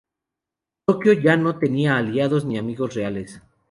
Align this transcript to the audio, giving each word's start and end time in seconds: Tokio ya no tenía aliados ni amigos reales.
Tokio 0.87 1.13
ya 1.13 1.37
no 1.37 1.59
tenía 1.59 1.95
aliados 1.95 2.43
ni 2.43 2.57
amigos 2.57 2.95
reales. 2.95 3.39